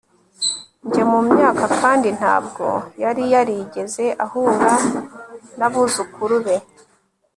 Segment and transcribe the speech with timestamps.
[0.85, 2.65] njye mumyaka kandi ntabwo
[3.03, 4.71] yari yarigeze ahura
[5.57, 6.55] nabuzukuru be